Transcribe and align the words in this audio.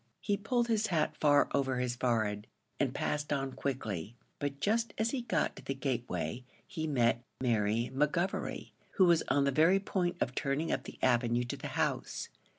He 0.19 0.35
pulled 0.35 0.67
his 0.67 0.87
hat 0.87 1.15
far 1.17 1.47
over 1.53 1.77
his 1.77 1.95
forehead, 1.95 2.47
and 2.79 2.91
passed 2.91 3.31
on 3.31 3.51
quickly; 3.51 4.15
but 4.39 4.59
just 4.59 4.95
as 4.97 5.11
he 5.11 5.21
got 5.21 5.55
to 5.57 5.63
the 5.63 5.75
gateway 5.75 6.43
he 6.65 6.87
met 6.87 7.21
Mary 7.39 7.91
McGovery, 7.93 8.71
who 8.95 9.05
was 9.05 9.21
on 9.27 9.43
the 9.43 9.51
very 9.51 9.79
point 9.79 10.17
of 10.19 10.33
turning 10.33 10.71
up 10.71 10.85
the 10.85 10.97
avenue 11.03 11.43
to 11.43 11.55
the 11.55 11.67
house. 11.77 12.29